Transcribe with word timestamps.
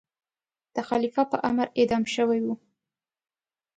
د 0.75 0.77
خلیفه 0.89 1.23
په 1.31 1.37
امر 1.49 1.67
اعدام 1.79 2.03
شوی 2.15 2.39
وي. 2.45 2.53